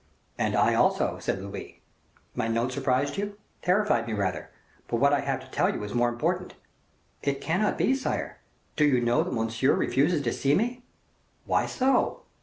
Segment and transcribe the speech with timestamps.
[0.35, 1.79] "And I also," said Louis.
[2.33, 4.49] "My note surprised you?" "Terrified me rather.
[4.87, 6.55] But what I have to tell you is more important."
[7.21, 8.39] "It cannot be, sire.
[8.75, 10.81] Do you know that Monsieur refuses to see me?"
[11.45, 12.23] "Why so?"